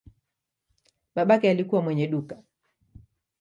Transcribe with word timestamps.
Babake 1.15 1.49
alikuwa 1.49 1.81
mwenye 1.81 2.07
duka. 2.07 2.43